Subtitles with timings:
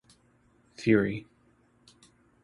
[0.73, 1.27] Feary.